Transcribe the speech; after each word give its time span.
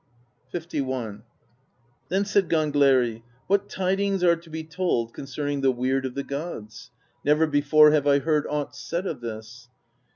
LI. 0.51 1.19
Then 2.09 2.25
said 2.25 2.49
Gangleri: 2.49 3.21
"What 3.45 3.69
tidings 3.69 4.23
are 4.23 4.35
to 4.35 4.49
be 4.49 4.63
told 4.63 5.13
concerning 5.13 5.61
the 5.61 5.69
Weird 5.71 6.07
of 6.07 6.15
the 6.15 6.23
Gods? 6.23 6.89
Never 7.23 7.45
before 7.45 7.91
have 7.91 8.07
I 8.07 8.17
heard 8.17 8.47
aught 8.47 8.75
said 8.75 9.05
of 9.05 9.21
this." 9.21 9.69